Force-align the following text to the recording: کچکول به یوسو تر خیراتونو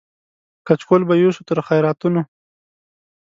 کچکول 0.67 1.01
به 1.09 1.15
یوسو 1.23 1.41
تر 1.47 1.57
خیراتونو 1.67 2.21